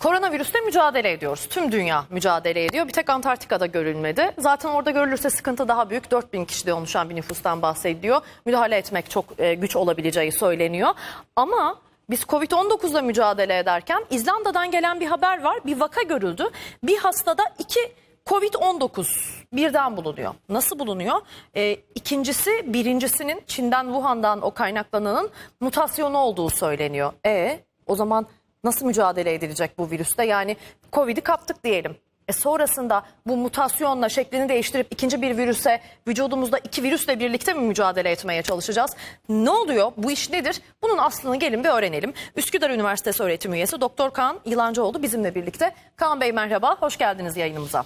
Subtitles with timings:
[0.00, 1.46] Koronavirüsle mücadele ediyoruz.
[1.50, 2.88] Tüm dünya mücadele ediyor.
[2.88, 4.30] Bir tek Antarktika'da görülmedi.
[4.38, 6.10] Zaten orada görülürse sıkıntı daha büyük.
[6.10, 8.20] 4000 kişide oluşan bir nüfustan bahsediliyor.
[8.46, 10.90] Müdahale etmek çok e, güç olabileceği söyleniyor.
[11.36, 11.78] Ama
[12.10, 15.58] biz Covid-19'la mücadele ederken İzlanda'dan gelen bir haber var.
[15.66, 16.50] Bir vaka görüldü.
[16.82, 17.80] Bir hastada iki
[18.26, 19.06] Covid-19
[19.52, 20.34] birden bulunuyor.
[20.48, 21.20] Nasıl bulunuyor?
[21.56, 25.30] Ee, ikincisi birincisinin Çin'den Wuhan'dan o kaynaklananın
[25.60, 27.12] mutasyonu olduğu söyleniyor.
[27.26, 28.26] E o zaman
[28.64, 30.24] nasıl mücadele edilecek bu virüste?
[30.24, 30.56] Yani
[30.92, 31.96] Covid'i kaptık diyelim.
[32.28, 38.10] E sonrasında bu mutasyonla şeklini değiştirip ikinci bir virüse vücudumuzda iki virüsle birlikte mi mücadele
[38.10, 38.90] etmeye çalışacağız?
[39.28, 39.92] Ne oluyor?
[39.96, 40.60] Bu iş nedir?
[40.82, 42.12] Bunun aslını gelin bir öğrenelim.
[42.36, 45.74] Üsküdar Üniversitesi öğretim üyesi Doktor Kaan Yılancıoğlu bizimle birlikte.
[45.96, 47.84] Kaan Bey merhaba, hoş geldiniz yayınımıza.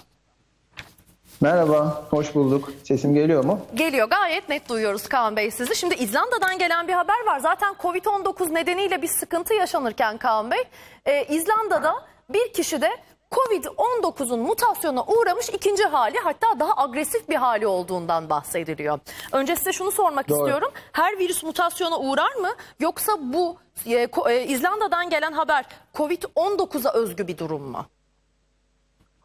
[1.41, 2.69] Merhaba, hoş bulduk.
[2.83, 3.59] Sesim geliyor mu?
[3.75, 5.75] Geliyor gayet net duyuyoruz Kaan Bey sizi.
[5.75, 7.39] Şimdi İzlanda'dan gelen bir haber var.
[7.39, 10.63] Zaten Covid-19 nedeniyle bir sıkıntı yaşanırken Kaan Bey,
[11.05, 11.93] e, İzlanda'da
[12.29, 12.89] bir kişi de
[13.31, 18.99] Covid-19'un mutasyona uğramış ikinci hali hatta daha agresif bir hali olduğundan bahsediliyor.
[19.31, 20.37] Önce size şunu sormak Doğru.
[20.39, 20.71] istiyorum.
[20.91, 25.65] Her virüs mutasyona uğrar mı yoksa bu e, ko- e, İzlanda'dan gelen haber
[25.95, 27.85] Covid-19'a özgü bir durum mu?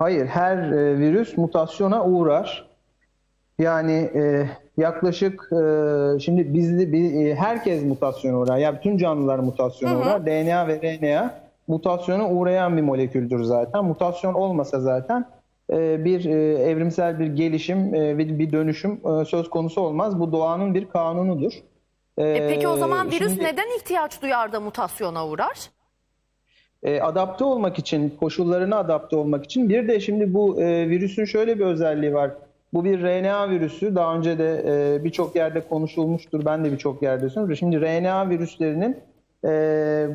[0.01, 2.69] Hayır, her e, virüs mutasyona uğrar.
[3.59, 8.57] Yani e, yaklaşık e, şimdi bizde bir, e, herkes mutasyona uğrar.
[8.57, 10.27] Yani bütün canlılar mutasyona uğrar.
[10.27, 11.35] DNA ve RNA
[11.69, 13.85] mutasyona uğrayan bir moleküldür zaten.
[13.85, 15.27] Mutasyon olmasa zaten
[15.73, 20.21] e, bir e, evrimsel bir gelişim e, ve bir dönüşüm e, söz konusu olmaz.
[20.21, 21.53] Bu doğanın bir kanunudur.
[22.19, 25.71] E, peki o zaman Ee, virüs şimdi- neden ihtiyaç duyar da mutasyona uğrar?
[26.83, 31.59] E, adapte olmak için, koşullarına adapte olmak için bir de şimdi bu e, virüsün şöyle
[31.59, 32.31] bir özelliği var.
[32.73, 33.95] Bu bir RNA virüsü.
[33.95, 36.45] Daha önce de e, birçok yerde konuşulmuştur.
[36.45, 37.57] Ben de birçok yerde söylüyorum.
[37.57, 38.97] Şimdi RNA virüslerinin
[39.45, 39.49] e,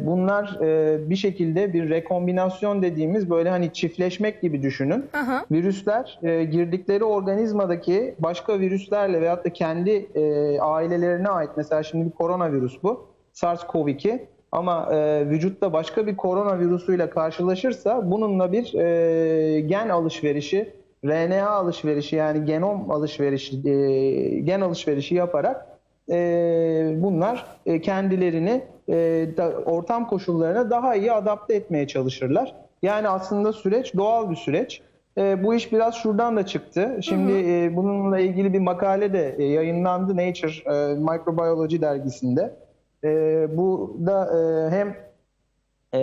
[0.02, 5.06] bunlar e, bir şekilde bir rekombinasyon dediğimiz böyle hani çiftleşmek gibi düşünün.
[5.12, 5.46] Hı.
[5.52, 12.12] Virüsler e, girdikleri organizmadaki başka virüslerle veyahut da kendi e, ailelerine ait mesela şimdi bir
[12.12, 13.08] koronavirüs bu.
[13.34, 14.20] SARS-CoV-2
[14.56, 20.74] ama e, vücutta başka bir koronavirüsüyle karşılaşırsa bununla bir e, gen alışverişi,
[21.06, 25.68] RNA alışverişi yani genom alışverişi, e, gen alışverişi yaparak
[26.12, 26.18] e,
[26.98, 28.94] bunlar e, kendilerini e,
[29.38, 32.56] da- ortam koşullarına daha iyi adapte etmeye çalışırlar.
[32.82, 34.82] Yani aslında süreç doğal bir süreç.
[35.18, 37.00] E, bu iş biraz şuradan da çıktı.
[37.02, 42.65] Şimdi e, bununla ilgili bir makale de e, yayınlandı Nature e, Microbiology dergisinde.
[43.06, 44.96] E, bu da e, hem
[45.94, 46.00] e,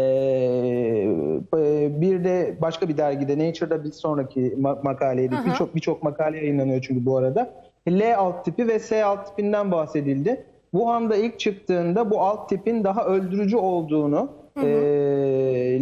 [1.57, 5.35] e, bir de başka bir dergide Nature'da bir sonraki ma- makaleydi.
[5.47, 7.55] Birçok birçok makale yayınlanıyor çünkü bu arada.
[7.89, 10.45] L alt tipi ve S alt tipinden bahsedildi.
[10.71, 14.67] Wuhan'da ilk çıktığında bu alt tipin daha öldürücü olduğunu e,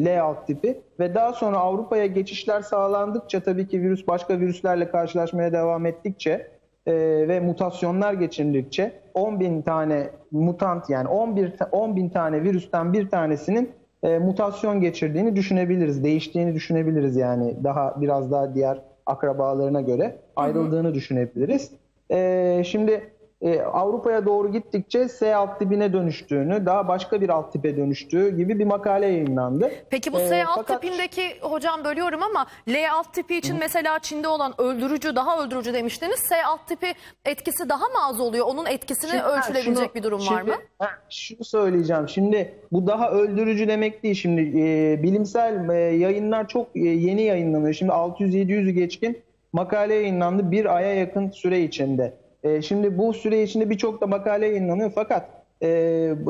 [0.05, 5.53] L alt tipi ve daha sonra Avrupa'ya geçişler sağlandıkça tabii ki virüs başka virüslerle karşılaşmaya
[5.53, 6.47] devam ettikçe
[6.87, 6.93] e,
[7.29, 13.09] ve mutasyonlar geçirdikçe 10 bin tane mutant yani 11 ta- 10 bin tane virüsten bir
[13.09, 13.71] tanesinin
[14.03, 21.71] e, mutasyon geçirdiğini düşünebiliriz, değiştiğini düşünebiliriz yani daha biraz daha diğer akrabalarına göre ayrıldığını düşünebiliriz.
[22.11, 23.11] E, şimdi
[23.43, 28.59] e, Avrupa'ya doğru gittikçe S alt tipine dönüştüğünü, daha başka bir alt tipe dönüştüğü gibi
[28.59, 29.71] bir makale yayınlandı.
[29.91, 33.99] Peki bu Ee, S alt fakat- tipindeki hocam bölüyorum ama L alt tipi için mesela
[33.99, 36.21] Çin'de olan öldürücü daha öldürücü demiştiniz.
[36.21, 36.87] S alt tipi
[37.25, 38.47] etkisi daha mı az oluyor?
[38.47, 40.57] Onun etkisini Şimdi, ölçülebilecek şunu- bir durum var şimdi, mı?
[40.79, 42.09] ha, şunu söyleyeceğim.
[42.09, 44.15] Şimdi bu daha öldürücü demek değil.
[44.15, 47.75] Şimdi e, bilimsel e, yayınlar çok e, yeni yayınlanıyor.
[47.75, 52.13] Şimdi 600-700'ü geçkin makale yayınlandı bir aya yakın süre içinde.
[52.45, 55.29] E, şimdi bu süre içinde birçok da makale yayınlanıyor fakat
[55.61, 55.69] e,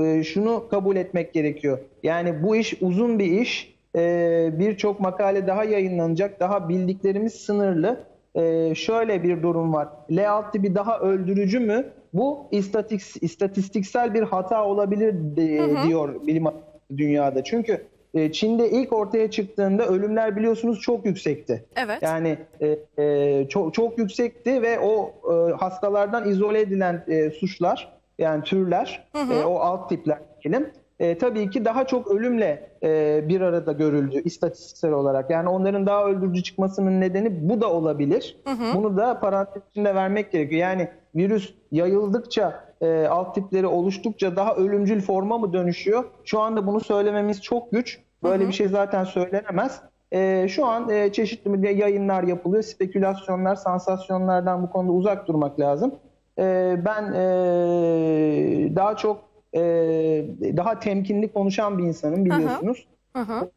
[0.04, 1.78] e, şunu kabul etmek gerekiyor.
[2.02, 3.74] Yani bu iş uzun bir iş.
[3.96, 6.40] E, birçok makale daha yayınlanacak.
[6.40, 8.10] Daha bildiklerimiz sınırlı.
[8.34, 9.88] Ee, şöyle bir durum var.
[10.10, 11.84] L alt tipi daha öldürücü mü?
[12.14, 16.44] Bu istatik, istatistiksel bir hata olabilir de- diyor bilim
[16.96, 17.44] dünyada.
[17.44, 21.64] Çünkü e, Çin'de ilk ortaya çıktığında ölümler biliyorsunuz çok yüksekti.
[21.76, 22.02] Evet.
[22.02, 28.44] Yani e, e, çok çok yüksekti ve o e, hastalardan izole edilen e, suçlar yani
[28.44, 30.70] türler e, o alt tipler diyelim
[31.00, 35.30] e, tabii ki daha çok ölümle e, bir arada görüldü istatistiksel olarak.
[35.30, 38.36] Yani onların daha öldürücü çıkmasının nedeni bu da olabilir.
[38.74, 40.60] Bunu da parantez içinde vermek gerekiyor.
[40.60, 46.04] Yani virüs yayıldıkça e, alt tipleri oluştukça daha ölümcül forma mı dönüşüyor?
[46.24, 48.00] Şu anda bunu söylememiz çok güç.
[48.22, 49.80] Böyle bir şey zaten söylenemez.
[50.12, 52.62] E, şu an e, çeşitli yayınlar yapılıyor.
[52.62, 55.94] Spekülasyonlar, sansasyonlardan bu konuda uzak durmak lazım.
[56.38, 57.22] E, ben e,
[58.76, 59.20] daha çok
[59.54, 59.60] e,
[60.56, 62.86] daha temkinli konuşan bir insanım biliyorsunuz.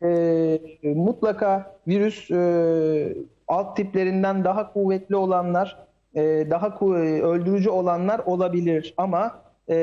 [0.03, 0.59] E,
[0.95, 3.15] mutlaka virüs e,
[3.47, 5.77] alt tiplerinden daha kuvvetli olanlar,
[6.15, 9.31] e, daha ku- öldürücü olanlar olabilir ama
[9.69, 9.75] e,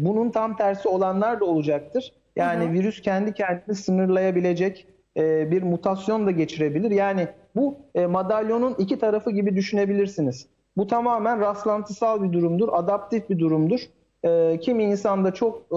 [0.00, 2.12] bunun tam tersi olanlar da olacaktır.
[2.38, 4.86] Yani virüs kendi kendini sınırlayabilecek
[5.16, 6.90] e, bir mutasyon da geçirebilir.
[6.90, 10.46] Yani bu e, madalyonun iki tarafı gibi düşünebilirsiniz.
[10.76, 13.80] Bu tamamen rastlantısal bir durumdur, adaptif bir durumdur.
[14.24, 15.76] E, kimi insanda çok e,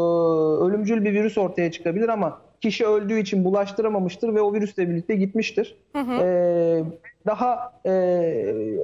[0.66, 5.78] ölümcül bir virüs ortaya çıkabilir ama kişi öldüğü için bulaştıramamıştır ve o virüsle birlikte gitmiştir.
[6.22, 6.84] E,
[7.26, 7.92] daha e,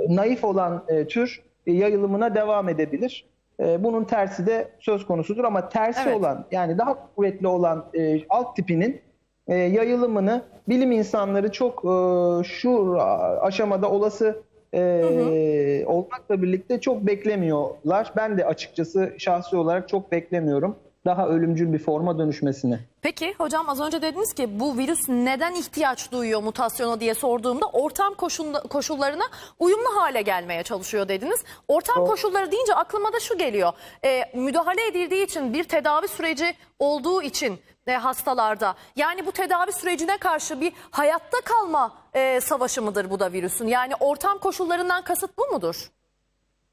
[0.09, 3.25] naif olan e, tür yayılımına devam edebilir.
[3.59, 6.15] E, bunun tersi de söz konusudur ama tersi Evet.
[6.17, 9.01] olan yani daha kuvvetli olan e, alt tipinin
[9.47, 13.01] e, yayılımını bilim insanları çok e, şu
[13.41, 14.43] aşamada olası
[14.73, 18.13] e, olmakla birlikte çok beklemiyorlar.
[18.15, 20.75] Ben de açıkçası şahsi olarak çok beklemiyorum
[21.07, 22.79] daha ölümcül bir forma dönüşmesini.
[23.01, 28.13] Peki hocam az önce dediniz ki bu virüs neden ihtiyaç duyuyor mutasyona diye sorduğumda ortam
[28.13, 29.23] koşul- koşullarına
[29.59, 31.43] uyumlu hale gelmeye çalışıyor dediniz.
[31.67, 33.73] Ortam koşulları deyince aklıma da şu geliyor.
[34.05, 40.17] Ee, müdahale edildiği için bir tedavi süreci olduğu için e, hastalarda yani bu tedavi sürecine
[40.17, 43.67] karşı bir hayatta kalma e, savaşı mıdır bu da virüsün?
[43.67, 45.89] Yani ortam koşullarından kasıt bu mudur?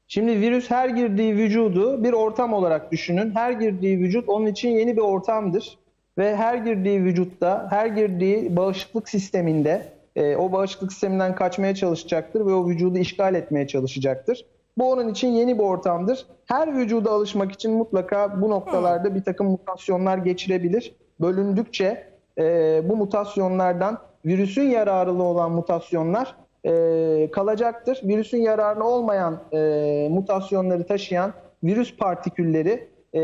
[0.07, 3.35] Şimdi virüs her girdiği vücudu bir ortam olarak düşünün.
[3.35, 5.77] Her girdiği vücut onun için yeni bir ortamdır.
[6.17, 12.53] Ve her girdiği vücutta, her girdiği bağışıklık sisteminde e, o bağışıklık sisteminden kaçmaya çalışacaktır ve
[12.53, 14.45] o vücudu işgal etmeye çalışacaktır.
[14.77, 16.25] Bu onun için yeni bir ortamdır.
[16.45, 20.95] Her vücuda alışmak için mutlaka bu noktalarda bir takım mutasyonlar geçirebilir.
[21.21, 26.35] Bölündükçe e, bu mutasyonlardan virüsün yararlı olan mutasyonlar
[26.65, 28.01] e, kalacaktır.
[28.03, 31.33] Virüsün yararlı olmayan e, mutasyonları taşıyan
[31.63, 33.21] virüs partikülleri e,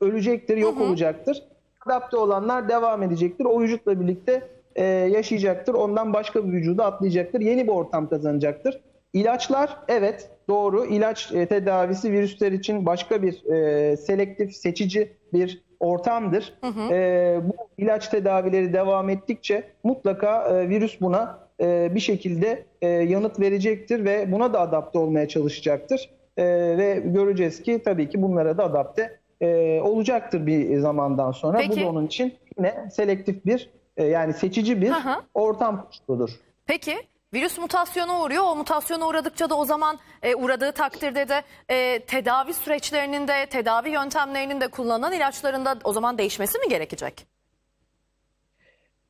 [0.00, 1.42] ölecektir, yok olacaktır.
[1.86, 3.44] Adapte olanlar devam edecektir.
[3.44, 5.74] O vücutla birlikte e, yaşayacaktır.
[5.74, 7.40] Ondan başka bir vücuda atlayacaktır.
[7.40, 8.80] Yeni bir ortam kazanacaktır.
[9.12, 10.84] İlaçlar evet doğru.
[10.84, 16.54] İlaç e, tedavisi virüsler için başka bir e, selektif, seçici bir ortamdır.
[16.90, 23.40] E, bu ilaç tedavileri devam ettikçe mutlaka e, virüs buna e, bir şekilde e, yanıt
[23.40, 26.10] verecektir ve buna da adapte olmaya çalışacaktır.
[26.36, 26.44] E,
[26.78, 31.58] ve göreceğiz ki tabii ki bunlara da adapte e, olacaktır bir zamandan sonra.
[31.58, 31.70] Peki.
[31.70, 35.22] Bu da onun için yine selektif bir e, yani seçici bir hı.
[35.34, 36.30] ortam koşuludur.
[36.66, 36.96] Peki
[37.34, 38.44] virüs mutasyona uğruyor.
[38.44, 43.90] O mutasyona uğradıkça da o zaman e, uğradığı takdirde de e, tedavi süreçlerinin de tedavi
[43.90, 47.26] yöntemlerinin de kullanılan ilaçların da o zaman değişmesi mi gerekecek?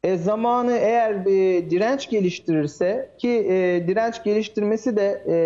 [0.05, 5.39] E, zamanı eğer bir direnç geliştirirse ki e, direnç geliştirmesi de e,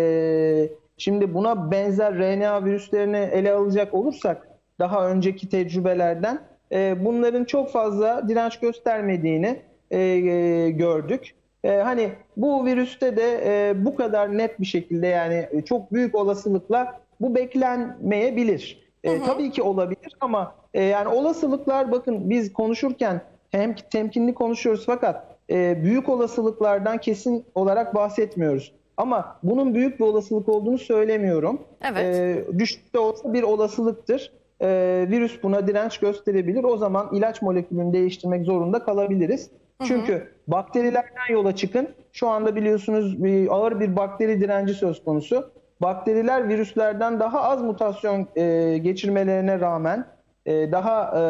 [0.97, 4.47] şimdi buna benzer RNA virüslerini ele alacak olursak
[4.79, 6.39] daha önceki tecrübelerden
[6.71, 9.59] e, bunların çok fazla direnç göstermediğini
[9.91, 11.35] e, e, gördük.
[11.63, 16.15] E, hani bu virüste de e, bu kadar net bir şekilde yani e, çok büyük
[16.15, 18.83] olasılıkla bu beklenmeyebilir.
[19.03, 23.21] E, tabii ki olabilir ama e, yani olasılıklar bakın biz konuşurken
[23.53, 28.71] hem temkinli konuşuyoruz fakat e, büyük olasılıklardan kesin olarak bahsetmiyoruz.
[28.97, 31.61] Ama bunun büyük bir olasılık olduğunu söylemiyorum.
[31.81, 32.15] Evet.
[32.15, 34.31] E, düşük de olsa bir olasılıktır.
[34.61, 34.67] E,
[35.09, 36.63] virüs buna direnç gösterebilir.
[36.63, 39.49] O zaman ilaç molekülünü değiştirmek zorunda kalabiliriz.
[39.83, 41.87] Çünkü bakterilerden yola çıkın.
[42.13, 45.51] Şu anda biliyorsunuz bir, ağır bir bakteri direnci söz konusu.
[45.81, 50.05] Bakteriler virüslerden daha az mutasyon e, geçirmelerine rağmen
[50.45, 51.21] e, daha e,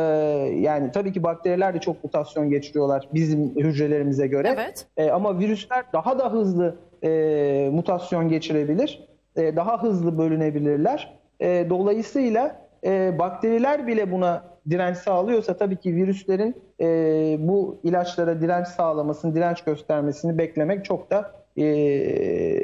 [0.59, 4.51] yani tabii ki bakteriler de çok mutasyon geçiriyorlar bizim hücrelerimize göre.
[4.53, 4.85] Evet.
[4.97, 9.07] E, ama virüsler daha da hızlı e, mutasyon geçirebilir.
[9.35, 11.19] E, daha hızlı bölünebilirler.
[11.39, 16.85] E, dolayısıyla e, bakteriler bile buna direnç sağlıyorsa tabii ki virüslerin e,
[17.39, 21.63] bu ilaçlara direnç sağlamasını, direnç göstermesini beklemek çok da e,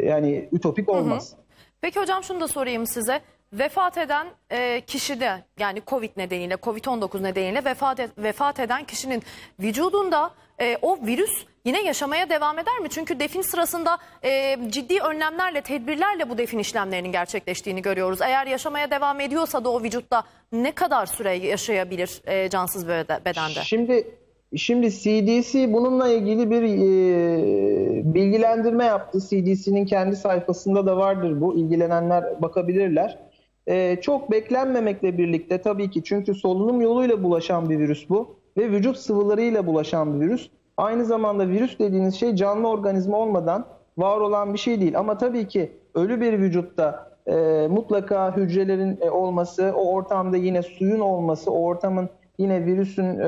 [0.05, 1.35] yani ütopik olmaz.
[1.81, 3.21] Peki hocam şunu da sorayım size.
[3.53, 9.23] Vefat eden e, kişide yani Covid nedeniyle, Covid-19 nedeniyle vefat, et- vefat eden kişinin
[9.59, 12.89] vücudunda e, o virüs yine yaşamaya devam eder mi?
[12.89, 18.21] Çünkü defin sırasında e, ciddi önlemlerle, tedbirlerle bu defin işlemlerinin gerçekleştiğini görüyoruz.
[18.21, 23.59] Eğer yaşamaya devam ediyorsa da o vücutta ne kadar süre yaşayabilir e, cansız bede- bedende?
[23.63, 24.07] Şimdi
[24.55, 29.19] şimdi CDC bununla ilgili bir e, bilgilendirme yaptı.
[29.19, 31.55] CDC'nin kendi sayfasında da vardır bu.
[31.57, 33.17] İlgilenenler bakabilirler.
[33.67, 38.97] E, çok beklenmemekle birlikte tabii ki çünkü solunum yoluyla bulaşan bir virüs bu ve vücut
[38.97, 40.49] sıvılarıyla bulaşan bir virüs.
[40.77, 43.65] Aynı zamanda virüs dediğiniz şey canlı organizma olmadan
[43.97, 44.99] var olan bir şey değil.
[44.99, 50.99] Ama tabii ki ölü bir vücutta e, mutlaka hücrelerin e, olması, o ortamda yine suyun
[50.99, 53.27] olması, o ortamın yine virüsün e,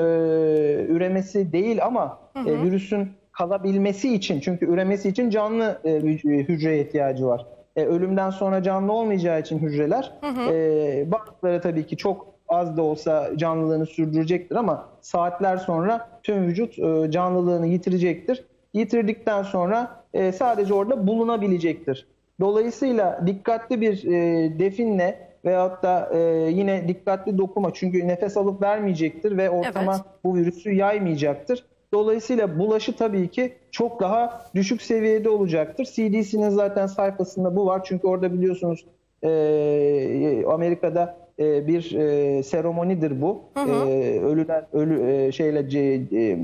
[0.90, 7.28] üremesi değil ama e, virüsün kalabilmesi için çünkü üremesi için canlı e, hü- hücreye ihtiyacı
[7.28, 7.46] var.
[7.76, 10.14] E, ölümden sonra canlı olmayacağı için hücreler
[10.50, 16.80] e, bazıları tabii ki çok az da olsa canlılığını sürdürecektir ama saatler sonra tüm vücut
[16.80, 18.44] e, canlılığını yitirecektir.
[18.74, 22.08] Yitirdikten sonra e, sadece orada bulunabilecektir.
[22.40, 26.20] Dolayısıyla dikkatli bir e, definle veyahut da e,
[26.52, 30.06] yine dikkatli dokuma çünkü nefes alıp vermeyecektir ve ortama Evet.
[30.24, 31.66] bu virüsü yaymayacaktır.
[31.94, 35.86] Dolayısıyla bulaşı tabii ki çok daha düşük seviyede olacaktır.
[35.86, 37.82] CDC'nin zaten sayfasında bu var.
[37.84, 38.86] Çünkü orada biliyorsunuz
[39.24, 43.44] e, Amerika'da e, bir e, seremonidir bu.
[43.58, 46.38] E, ölüler ölü e, şeyle e, e,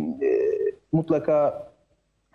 [0.91, 1.67] mutlaka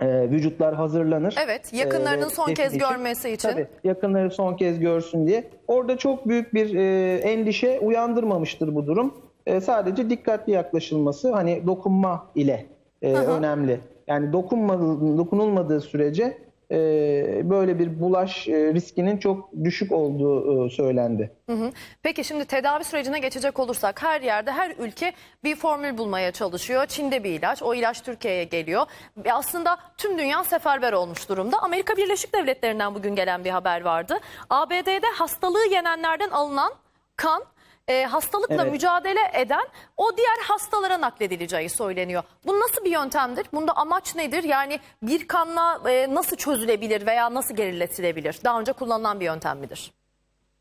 [0.00, 1.34] e, vücutlar hazırlanır.
[1.44, 2.86] Evet, yakınlarının E, son kez için.
[2.88, 3.48] görmesi için.
[3.48, 5.44] Tabii yakınları son kez görsün diye.
[5.68, 9.14] Orada çok büyük bir e, endişe uyandırmamıştır bu durum.
[9.46, 12.66] E, sadece dikkatli yaklaşılması hani dokunma ile
[13.02, 13.80] e, önemli.
[14.06, 16.38] Yani dokunulmadığı sürece
[16.72, 21.30] e, böyle bir bulaş e, riskinin çok düşük olduğu e, söylendi.
[21.46, 21.70] Hı hı.
[22.02, 25.12] Peki şimdi tedavi sürecine geçecek olursak her yerde her ülke
[25.44, 26.86] bir formül bulmaya çalışıyor.
[26.86, 28.86] Çin'de bir ilaç, o ilaç Türkiye'ye geliyor.
[29.16, 31.58] Ve aslında tüm dünya seferber olmuş durumda.
[31.58, 34.18] Amerika Birleşik Devletleri'nden bugün gelen bir haber vardı.
[34.50, 36.72] ABD'de hastalığı yenenlerden alınan
[37.16, 37.42] kan
[37.88, 38.72] e, hastalıkla Evet.
[38.72, 39.64] mücadele eden
[39.96, 42.22] o diğer hastalara nakledileceği söyleniyor.
[42.46, 43.46] Bu nasıl bir yöntemdir?
[43.52, 44.42] Bunda amaç nedir?
[44.42, 48.40] Yani bir kanla e, nasıl çözülebilir veya nasıl geriletilebilir?
[48.44, 49.92] Daha önce kullanılan bir yöntem midir?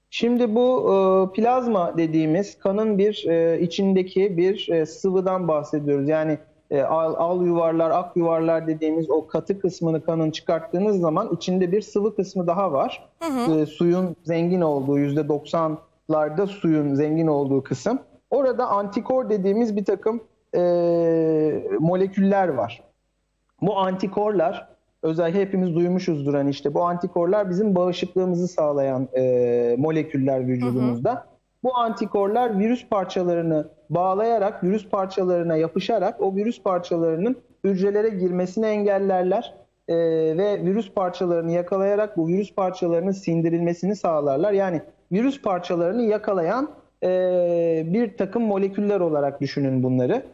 [0.09, 6.09] Şimdi bu e, plazma dediğimiz kanın bir e, içindeki bir e, sıvıdan bahsediyoruz.
[6.09, 6.37] Yani
[6.71, 11.81] e, al, al yuvarlar, ak yuvarlar dediğimiz o katı kısmını kanın çıkarttığınız zaman içinde bir
[11.81, 13.09] sıvı kısmı daha var.
[13.61, 15.29] E, suyun zengin olduğu yüzde
[16.11, 17.99] %90'larda suyun zengin olduğu kısım.
[18.29, 20.23] Orada antikor dediğimiz bir takım
[20.55, 20.61] e,
[21.79, 22.83] moleküller var.
[23.61, 24.67] Bu antikorlar
[25.03, 31.25] özellikle hepimiz duymuşuzdur hani işte bu antikorlar bizim bağışıklığımızı sağlayan e, moleküller vücudumuzda.
[31.63, 39.95] Bu antikorlar virüs parçalarını bağlayarak, virüs parçalarına yapışarak o virüs parçalarının hücrelere girmesini engellerler E,
[40.37, 44.51] ve virüs parçalarını yakalayarak bu virüs parçalarının sindirilmesini sağlarlar.
[44.51, 46.69] Yani virüs parçalarını yakalayan
[47.03, 50.25] e, bir takım moleküller olarak düşünün bunları.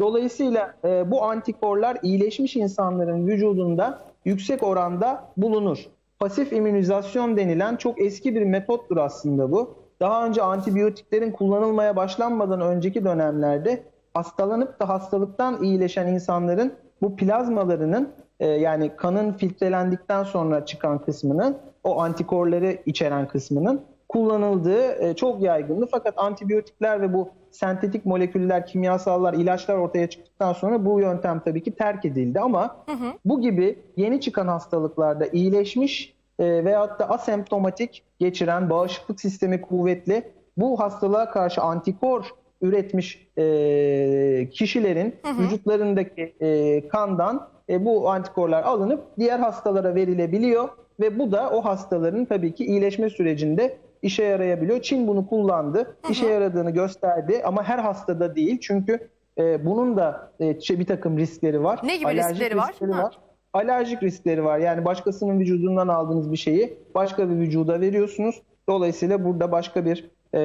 [0.00, 5.78] Dolayısıyla e, bu antikorlar iyileşmiş insanların vücudunda yüksek oranda bulunur.
[6.18, 9.74] Pasif immünizasyon denilen çok eski bir metottur aslında bu.
[10.00, 13.82] Daha önce antibiyotiklerin kullanılmaya başlanmadan önceki dönemlerde
[14.14, 16.72] hastalanıp da hastalıktan iyileşen insanların
[17.02, 25.14] bu plazmalarının e, yani kanın filtrelendikten sonra çıkan kısmının o antikorları içeren kısmının kullanıldığı e,
[25.14, 25.88] çok yaygındı.
[25.90, 31.72] Fakat antibiyotikler ve bu sentetik moleküller, kimyasallar, ilaçlar ortaya çıktıktan sonra bu yöntem tabii ki
[31.72, 32.40] terk edildi.
[32.40, 32.76] Ama
[33.24, 40.80] bu gibi yeni çıkan hastalıklarda iyileşmiş e, veyahut da asemptomatik geçiren, bağışıklık sistemi kuvvetli bu
[40.80, 49.94] hastalığa karşı antikor üretmiş e, kişilerin vücutlarındaki e, kandan e, bu antikorlar alınıp diğer hastalara
[49.94, 50.68] verilebiliyor
[51.00, 54.82] ve bu da o hastaların tabii ki iyileşme sürecinde işe yarayabiliyor.
[54.82, 59.08] Çin bunu kullandı, işe yaradığını gösterdi ama her hastada değil çünkü
[59.38, 61.80] e, bunun da e, bir takım riskleri var.
[61.84, 62.68] Ne gibi Alerjik riskleri var?
[62.72, 63.02] riskleri Ha.
[63.02, 63.18] var.
[63.52, 64.58] Alerjik riskleri var.
[64.58, 68.42] Yani başkasının vücudundan aldığınız bir şeyi başka bir vücuda veriyorsunuz.
[68.68, 70.40] Dolayısıyla burada başka bir e,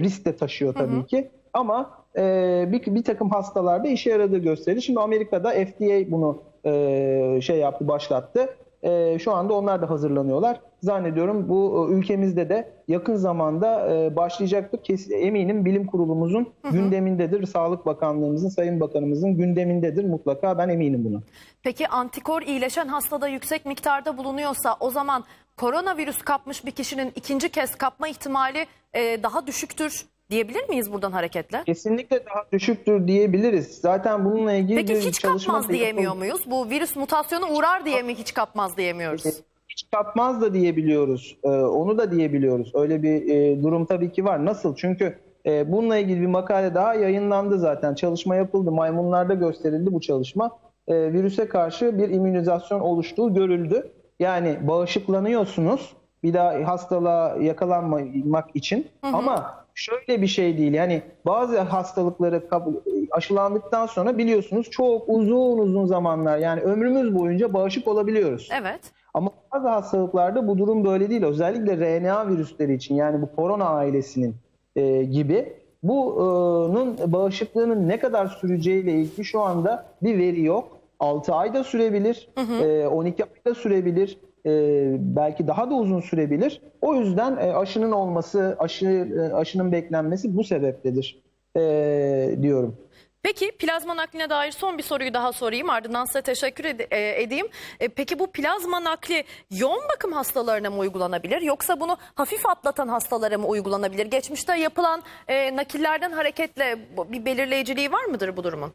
[0.00, 1.30] risk de taşıyor tabii ki.
[1.52, 2.22] Ama e,
[2.72, 4.82] bir, bir takım hastalarda işe yaradığı gösterildi.
[4.82, 8.56] Şimdi Amerika'da FDA bunu e, şey yaptı, başlattı.
[8.82, 10.60] E, şu anda onlar da hazırlanıyorlar.
[10.82, 14.82] Zannediyorum bu e, ülkemizde de yakın zamanda e, başlayacaktır.
[14.82, 17.46] Kesin, eminim bilim kurulumuzun gündemindedir.
[17.46, 20.58] Sağlık Bakanlığımızın, Sayın Bakanımızın gündemindedir mutlaka.
[20.58, 21.20] Ben eminim buna.
[21.62, 25.24] Peki antikor iyileşen hastada yüksek miktarda bulunuyorsa o zaman
[25.56, 31.62] koronavirüs kapmış bir kişinin ikinci kez kapma ihtimali e, daha düşüktür diyebilir miyiz buradan hareketle?
[31.66, 33.78] Kesinlikle daha düşüktür diyebiliriz.
[33.78, 36.18] Zaten bununla ilgili Peki bir hiç çalışma kapmaz da diyemiyor yapıldı.
[36.18, 36.40] muyuz?
[36.50, 39.24] Bu virüs mutasyona uğrar diye mi hiç kapmaz diyemiyoruz?
[39.68, 41.36] Hiç kapmaz da diyebiliyoruz.
[41.44, 42.72] Ee, onu da diyebiliyoruz.
[42.74, 44.44] Öyle bir e, durum tabii ki var.
[44.44, 44.76] Nasıl?
[44.76, 47.94] Çünkü e, bununla ilgili bir makale daha yayınlandı zaten.
[47.94, 48.70] Çalışma yapıldı.
[48.72, 50.58] Maymunlarda gösterildi bu çalışma.
[50.88, 53.92] E, virüse karşı bir immünizasyon oluştuğu görüldü.
[54.20, 55.92] Yani bağışıklanıyorsunuz
[56.22, 58.88] bir daha hastalığa yakalanmamak için.
[59.02, 60.74] Ama şöyle bir şey değil.
[60.74, 62.42] Yani bazı hastalıkları
[63.10, 68.48] aşılandıktan sonra biliyorsunuz çok uzun uzun zamanlar yani ömrümüz boyunca bağışık olabiliyoruz.
[68.60, 68.80] Evet.
[69.14, 71.22] Ama bazı hastalıklarda bu durum böyle değil.
[71.22, 74.36] Özellikle RNA virüsleri için yani bu korona ailesinin
[74.76, 75.52] e, gibi
[75.82, 80.76] bunun bağışıklığının ne kadar süreceğiyle ilgili şu anda bir veri yok.
[81.00, 82.28] 6 ayda sürebilir,
[82.62, 84.35] e, 12 ayda sürebilir, e,
[84.98, 86.60] belki daha da uzun sürebilir.
[86.82, 91.22] O yüzden e, aşının olması, aşı e, aşının beklenmesi bu sebepledir
[91.56, 91.62] e,
[92.42, 92.76] diyorum.
[93.22, 97.46] Peki plazma nakline dair son bir soruyu daha sorayım ardından size teşekkür ed- e, edeyim.
[97.80, 103.38] E, peki bu plazma nakli yoğun bakım hastalarına mı uygulanabilir yoksa bunu hafif atlatan hastalara
[103.38, 104.06] mı uygulanabilir?
[104.06, 108.72] Geçmişte yapılan e, nakillerden hareketle bir belirleyiciliği var mıdır bu durumun?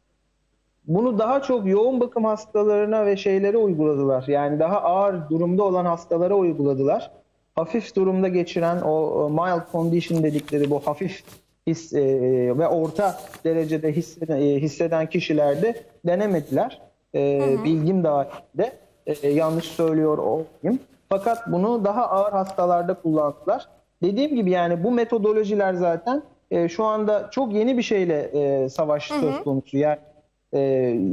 [0.88, 4.23] Bunu daha çok yoğun bakım hastalarına ve şeylere uyguladılar.
[4.27, 7.11] Yani daha ağır durumda olan hastalara uyguladılar.
[7.55, 11.23] Hafif durumda geçiren o mild condition dedikleri bu hafif
[11.67, 12.03] his e,
[12.57, 16.81] ve orta derecede hisseden, e, hisseden kişilerde denemediler.
[17.15, 18.73] E, bilgim dahilinde
[19.05, 20.79] e, yanlış söylüyor olayım.
[21.09, 23.67] Fakat bunu daha ağır hastalarda kullandılar.
[24.03, 29.07] Dediğim gibi yani bu metodolojiler zaten e, şu anda çok yeni bir şeyle e, savaş
[29.07, 29.77] söz konusu.
[29.77, 29.97] Yani
[30.53, 30.60] e,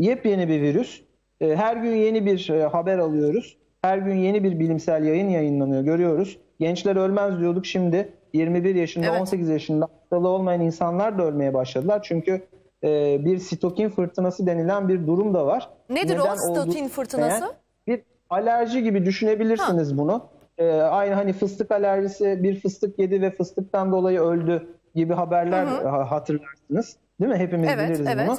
[0.00, 1.02] yepyeni bir virüs.
[1.40, 3.56] E, her gün yeni bir e, haber alıyoruz.
[3.82, 5.82] Her gün yeni bir bilimsel yayın yayınlanıyor.
[5.82, 6.38] Görüyoruz.
[6.60, 9.20] Gençler ölmez diyorduk şimdi 21 yaşında, Evet.
[9.20, 12.00] 18 yaşında hastalığı olmayan insanlar da ölmeye başladılar.
[12.02, 12.42] Çünkü
[12.84, 15.70] e, bir sitokin fırtınası denilen bir durum da var.
[15.90, 17.52] Nedir Neden o olduğunu fırtınası?
[17.86, 20.22] Bir alerji gibi düşünebilirsiniz bunu.
[20.58, 26.10] E, aynı hani fıstık alerjisi bir fıstık yedi ve fıstıktan dolayı öldü gibi haberler ha-
[26.10, 26.96] hatırlarsınız.
[27.20, 27.38] Değil mi?
[27.38, 28.28] Hepimiz Evet, biliriz evet.
[28.28, 28.38] bunu.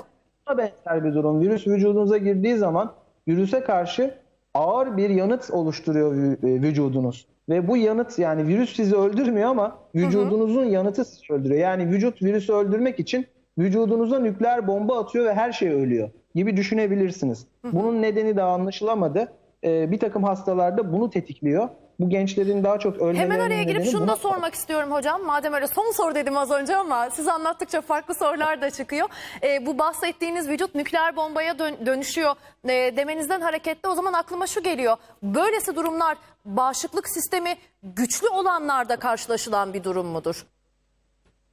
[0.50, 1.41] Buna benzer bir durum.
[1.41, 2.94] Virüs vücudunuza girdiği zaman
[3.27, 4.13] virüse karşı
[4.53, 7.27] ağır bir yanıt oluşturuyor e, vücudunuz.
[7.50, 11.62] Ve bu yanıt yani virüs sizi öldürmüyor ama vücudunuzun yanıtı sizi öldürüyor.
[11.62, 13.25] Yani vücut virüsü öldürmek için
[13.58, 17.48] vücudunuza nükleer bomba atıyor ve her şey ölüyor gibi düşünebilirsiniz.
[17.63, 19.27] Bunun nedeni daha anlaşılamadı.
[19.63, 21.70] Ee, bir takım hastalarda bunu tetikliyor.
[22.00, 25.24] Bu gençlerin daha çok ölmelerinin Hemen araya girip şunu da sormak istiyorum hocam.
[25.24, 29.08] Madem öyle son soru dedim az önce ama siz anlattıkça farklı sorular da çıkıyor.
[29.44, 34.63] Ee, bu bahsettiğiniz vücut nükleer bombaya dön- dönüşüyor e, demenizden hareketle o zaman aklıma şu
[34.63, 34.98] geliyor.
[35.24, 40.46] Böylesi durumlar bağışıklık sistemi güçlü olanlarda karşılaşılan bir durum mudur?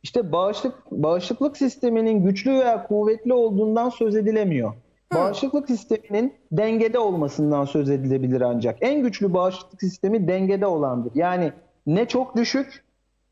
[0.02, 4.74] İşte bağışıklık, bağışıklık sisteminin güçlü veya kuvvetli olduğundan söz edilemiyor.
[5.14, 8.76] Bağışıklık sisteminin dengede olmasından söz edilebilir ancak.
[8.80, 11.12] En güçlü bağışıklık sistemi dengede olandır.
[11.14, 11.52] Yani
[11.86, 12.84] ne çok düşük,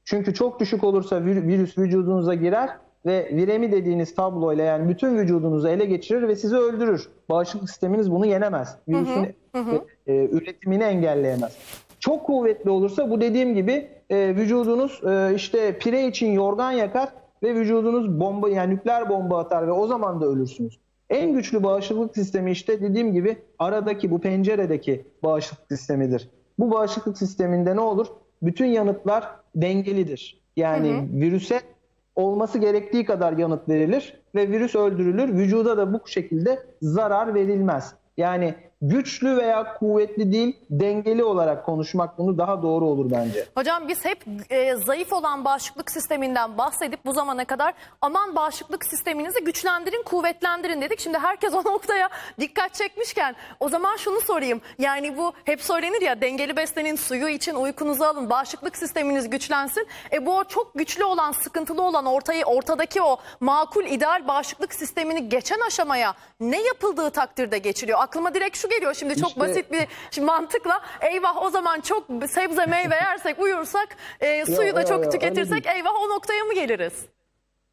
[0.05, 2.71] çünkü çok düşük olursa vir- virüs vücudunuza girer
[3.07, 7.09] ve viremi dediğiniz tabloyla yani bütün vücudunuzu ele geçirir ve sizi öldürür.
[7.29, 8.77] Bağışıklık sisteminiz bunu yenemez.
[8.89, 9.23] Virüsün
[10.07, 11.57] e, e, üretimini engelleyemez.
[12.01, 17.09] Çok kuvvetli olursa bu dediğim gibi e, vücudunuz e, işte pire için yorgan yakar
[17.43, 20.79] ve vücudunuz bomba yani nükleer bomba atar ve o zaman da ölürsünüz.
[21.11, 26.31] En güçlü bağışıklık sistemi işte dediğim gibi aradaki bu penceredeki bağışıklık sistemidir.
[26.59, 28.07] Bu bağışıklık sisteminde ne olur?
[28.43, 30.41] Bütün yanıtlar dengelidir.
[30.57, 31.61] Yani virüse
[32.17, 35.35] olması gerektiği kadar yanıt verilir ve virüs öldürülür.
[35.35, 37.95] Vücuda da bu şekilde zarar verilmez.
[38.17, 38.55] Yani
[38.89, 43.47] güçlü veya kuvvetli değil, dengeli olarak konuşmak bunu daha doğru olur bence.
[43.57, 49.45] Hocam biz hep e, zayıf olan bağışıklık sisteminden bahsedip bu zamana kadar aman bağışıklık sisteminizi
[49.45, 51.01] güçlendirin, kuvvetlendirin dedik.
[51.01, 52.09] Şimdi herkes o noktaya
[52.41, 54.61] dikkat çekmişken o zaman şunu sorayım.
[54.79, 59.87] Yani bu hep söylenir ya dengeli beslenin, suyu için uykunuzu alın, bağışıklık sisteminiz güçlensin.
[60.13, 65.61] E bu çok güçlü olan, sıkıntılı olan ortayı ortadaki o makul ideal bağışıklık sistemini geçen
[65.67, 67.99] aşamaya ne yapıldığı takdirde geçiriyor?
[68.03, 70.81] Aklıma direkt şu geliyor şimdi çok İşte- basit bir şimdi mantıkla
[71.13, 73.89] eyvah o zaman çok sebze meyve yersek uyursak
[74.21, 77.07] e, suyu da yo, çok öyle tüketirsek eyvah o noktaya mı geliriz?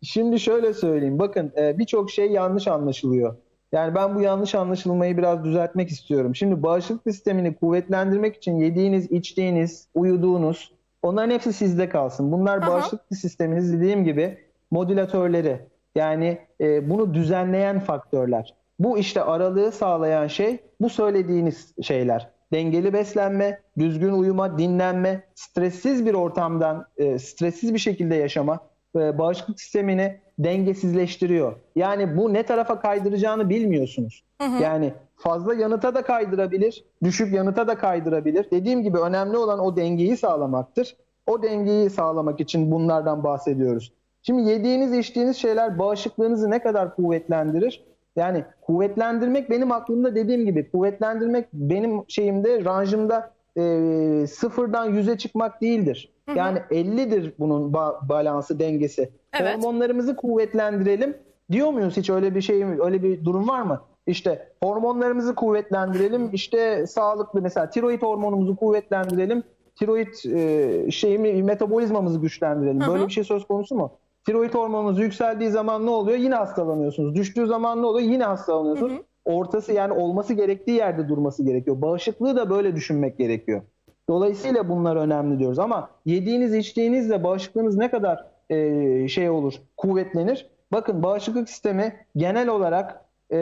[0.04, 1.20] Şimdi şöyle söyleyeyim.
[1.20, 3.36] Bakın e, birçok şey yanlış anlaşılıyor.
[3.72, 6.36] Yani ben bu yanlış anlaşılmayı biraz düzeltmek istiyorum.
[6.36, 12.32] Şimdi bağışıklık sistemini kuvvetlendirmek için yediğiniz, içtiğiniz, uyuduğunuz onların hepsi sizde kalsın.
[12.32, 12.72] Bunlar Aha.
[12.72, 14.38] bağışıklık sisteminiz dediğim gibi
[14.72, 15.60] modülatörleri.
[15.96, 18.54] Yani e, bunu düzenleyen faktörler.
[18.84, 22.30] Bu işte aralığı sağlayan şey bu söylediğiniz şeyler.
[22.54, 28.60] Dengeli beslenme, düzgün uyuma, dinlenme, stressiz bir ortamdan, e, stressiz bir şekilde yaşama
[28.96, 31.56] e, bağışıklık sistemini dengesizleştiriyor.
[31.76, 34.24] Yani bu ne tarafa kaydıracağını bilmiyorsunuz.
[34.62, 38.52] Yani fazla yanıta da kaydırabilir, düşük yanıta da kaydırabilir.
[38.52, 40.96] Dediğim gibi önemli olan o dengeyi sağlamaktır.
[41.28, 43.94] O dengeyi sağlamak için bunlardan bahsediyoruz.
[44.24, 47.91] Şimdi yediğiniz, içtiğiniz şeyler bağışıklığınızı ne kadar kuvvetlendirir?
[48.16, 56.14] Yani kuvvetlendirmek benim aklımda dediğim gibi kuvvetlendirmek benim şeyimde, ranjımda e, sıfırdan yüze çıkmak değildir.
[56.36, 59.10] Yani 50'dir bunun ba- balansı, dengesi.
[59.42, 59.58] Evet.
[59.58, 61.18] Hormonlarımızı kuvvetlendirelim.
[61.52, 63.82] Diyor muyuz hiç öyle bir şey mi, öyle bir durum var mı?
[64.08, 66.30] İşte hormonlarımızı kuvvetlendirelim.
[66.34, 69.44] İşte sağlıklı mesela tiroid hormonumuzu kuvvetlendirelim.
[69.76, 72.80] Tiroid e, şeyimi metabolizmamızı güçlendirelim.
[72.88, 73.92] Böyle bir şey söz konusu mu?
[74.26, 76.18] Tiroid hormonunuz yükseldiği zaman ne oluyor?
[76.18, 77.16] Yine hastalanıyorsunuz.
[77.16, 78.10] Düştüğü zaman ne oluyor?
[78.10, 78.94] Yine hastalanıyorsunuz.
[79.26, 81.82] Ortası yani olması gerektiği yerde durması gerekiyor.
[81.82, 83.62] Bağışıklığı da böyle düşünmek gerekiyor.
[84.10, 90.50] Dolayısıyla bunlar önemli diyoruz ama yediğiniz içtiğinizle bağışıklığınız ne kadar e, şey olur, kuvvetlenir.
[90.72, 93.38] Bakın bağışıklık sistemi genel olarak e,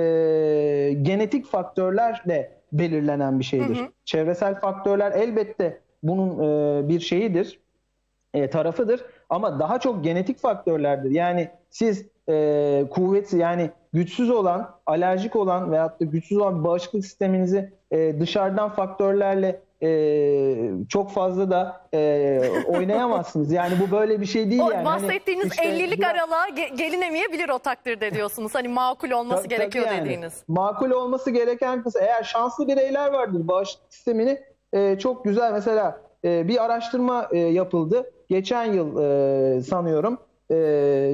[1.01, 3.79] genetik faktörlerle belirlenen bir şeydir.
[4.05, 7.59] Çevresel faktörler elbette bunun e, bir şeyidir,
[8.33, 11.11] e, tarafıdır ama daha çok genetik faktörlerdir.
[11.11, 17.73] Yani siz e, kuvvetli yani güçsüz olan, alerjik olan veyahut da güçsüz olan bağışıklık sisteminizi
[17.91, 23.51] e, dışarıdan faktörlerle e, çok fazla da e, oynayamazsınız.
[23.51, 24.87] Yani bu böyle bir şey değil O yani.
[24.87, 28.55] Hani bahsettiğiniz işte 50'lik biraz- aralığa ge- gelinemeyebilir o takdirde diyorsunuz.
[28.55, 30.01] Hani makul olması Ta- gerekiyor yani.
[30.05, 30.43] dediğiniz.
[30.47, 34.41] Makul olması gereken kısım eğer şanslı bireyler vardır bağışıklık sistemini
[34.73, 38.11] e, çok güzel mesela e, bir araştırma e, yapıldı.
[38.29, 40.17] Geçen yıl e, sanıyorum
[40.51, 40.55] e,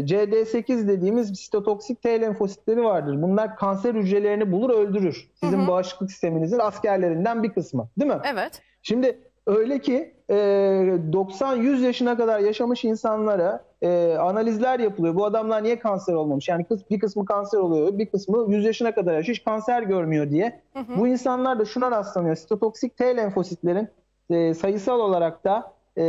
[0.06, 3.22] CD8 dediğimiz sitotoksik T lenfositleri vardır.
[3.22, 5.30] Bunlar kanser hücrelerini bulur öldürür.
[5.44, 8.20] Sizin bağışıklık sisteminizin askerlerinden bir kısmı değil mi?
[8.34, 8.62] Evet.
[8.82, 15.16] Şimdi öyle ki e, 90-100 yaşına kadar yaşamış insanlara e, analizler yapılıyor.
[15.16, 16.50] Bu adamlar niye kanser olmamış?
[16.50, 20.30] Yani kıs- bir kısmı kanser oluyor, bir kısmı 100 yaşına kadar yaşıyor, hiç kanser görmüyor
[20.30, 20.62] diye.
[20.98, 22.36] Bu insanlar da şuna rastlanıyor.
[22.36, 23.88] Sitotoksik T lenfositlerin
[24.30, 26.04] e, sayısal olarak da e,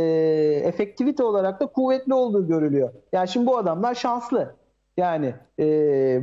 [0.63, 2.89] efektivite olarak da kuvvetli olduğu görülüyor.
[3.11, 4.55] Yani şimdi bu adamlar şanslı.
[4.97, 5.65] Yani e,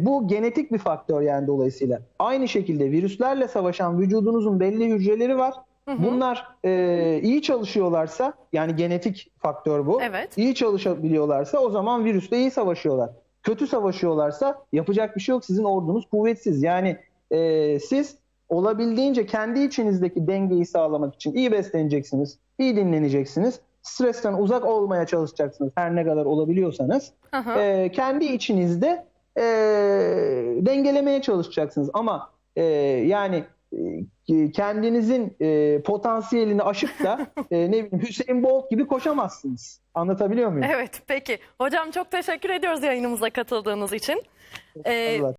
[0.06, 2.00] bu genetik bir faktör yani dolayısıyla.
[2.18, 5.54] Aynı şekilde virüslerle savaşan vücudunuzun belli hücreleri var.
[5.98, 10.02] Bunlar e, iyi çalışıyorlarsa yani genetik faktör bu.
[10.02, 10.38] Evet.
[10.38, 13.10] İyi çalışabiliyorlarsa o zaman virüsle iyi savaşıyorlar.
[13.42, 15.44] Kötü savaşıyorlarsa yapacak bir şey yok.
[15.44, 16.62] Sizin ordunuz kuvvetsiz.
[16.62, 16.96] Yani
[17.30, 18.16] e, siz
[18.54, 23.60] olabildiğince kendi içinizdeki dengeyi sağlamak için iyi besleneceksiniz, iyi dinleneceksiniz.
[23.82, 27.12] Stresten uzak olmaya çalışacaksınız her ne kadar olabiliyorsanız.
[27.58, 29.04] E, kendi içinizde
[29.36, 29.42] e,
[30.60, 31.90] dengelemeye çalışacaksınız.
[31.94, 32.62] Ama e,
[33.06, 33.44] yani
[34.28, 39.80] e, kendinizin e, potansiyelini aşıp da e, ne bileyim Hüseyin Bolt gibi koşamazsınız.
[39.94, 40.66] Anlatabiliyor muyum?
[40.74, 41.38] Evet peki.
[41.60, 44.22] Hocam çok teşekkür ediyoruz yayınımıza katıldığınız için.
[44.84, 45.20] Ee.